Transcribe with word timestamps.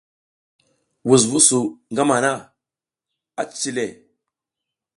Wusnu 1.09 1.39
su 1.47 1.59
ngama 1.91 2.15
hana 2.17 2.33
a 3.39 3.41
cici 3.49 3.69
le. 3.75 3.85